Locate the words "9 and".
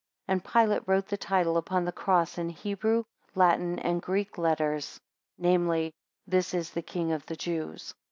0.27-0.43